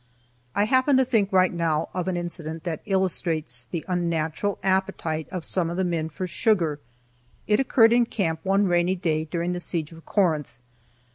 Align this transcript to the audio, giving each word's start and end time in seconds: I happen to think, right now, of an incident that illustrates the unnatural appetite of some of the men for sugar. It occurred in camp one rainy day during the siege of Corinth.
I 0.55 0.63
happen 0.65 0.97
to 0.97 1.05
think, 1.05 1.31
right 1.31 1.53
now, 1.53 1.89
of 1.93 2.07
an 2.07 2.17
incident 2.17 2.63
that 2.63 2.81
illustrates 2.87 3.67
the 3.69 3.85
unnatural 3.87 4.57
appetite 4.63 5.27
of 5.31 5.45
some 5.45 5.69
of 5.69 5.77
the 5.77 5.83
men 5.83 6.09
for 6.09 6.25
sugar. 6.25 6.79
It 7.45 7.59
occurred 7.59 7.93
in 7.93 8.07
camp 8.07 8.39
one 8.41 8.65
rainy 8.67 8.95
day 8.95 9.25
during 9.25 9.51
the 9.51 9.59
siege 9.59 9.91
of 9.91 10.03
Corinth. 10.07 10.57